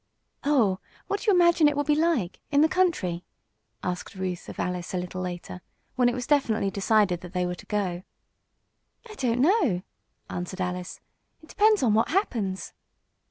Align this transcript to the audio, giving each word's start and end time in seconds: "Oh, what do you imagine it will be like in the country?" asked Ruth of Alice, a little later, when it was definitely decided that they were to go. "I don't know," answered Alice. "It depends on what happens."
"Oh, 0.43 0.79
what 1.05 1.19
do 1.21 1.29
you 1.29 1.35
imagine 1.35 1.67
it 1.67 1.77
will 1.77 1.83
be 1.83 1.93
like 1.93 2.39
in 2.49 2.61
the 2.61 2.67
country?" 2.67 3.23
asked 3.83 4.15
Ruth 4.15 4.49
of 4.49 4.59
Alice, 4.59 4.95
a 4.95 4.97
little 4.97 5.21
later, 5.21 5.61
when 5.95 6.09
it 6.09 6.15
was 6.15 6.25
definitely 6.25 6.71
decided 6.71 7.21
that 7.21 7.33
they 7.33 7.45
were 7.45 7.53
to 7.53 7.65
go. 7.67 8.01
"I 9.07 9.13
don't 9.13 9.41
know," 9.41 9.83
answered 10.27 10.59
Alice. 10.59 11.01
"It 11.43 11.49
depends 11.49 11.83
on 11.83 11.93
what 11.93 12.09
happens." 12.09 12.73